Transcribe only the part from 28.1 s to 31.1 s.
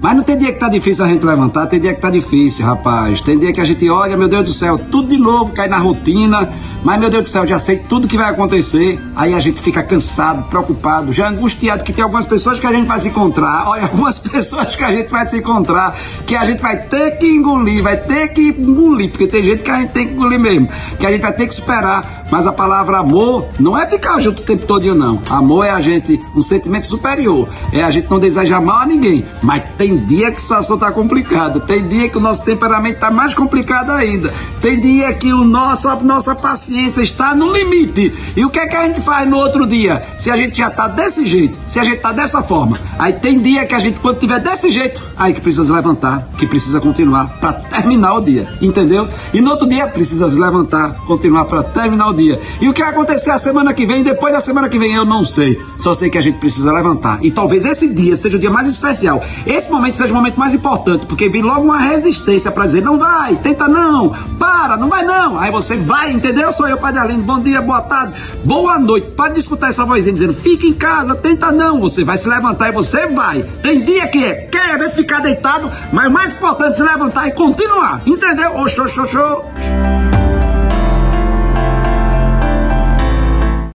desejar mal a ninguém. Mas tem dia que a situação tá